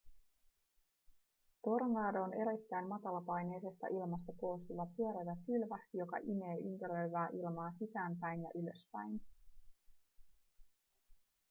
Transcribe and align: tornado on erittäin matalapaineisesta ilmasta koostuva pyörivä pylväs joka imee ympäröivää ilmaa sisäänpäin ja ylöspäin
tornado 1.63 2.23
on 2.23 2.33
erittäin 2.33 2.87
matalapaineisesta 2.89 3.87
ilmasta 3.87 4.31
koostuva 4.41 4.85
pyörivä 4.97 5.35
pylväs 5.45 5.89
joka 5.93 6.17
imee 6.17 6.57
ympäröivää 6.71 7.29
ilmaa 7.39 7.71
sisäänpäin 7.79 8.41
ja 8.43 8.49
ylöspäin 8.55 9.21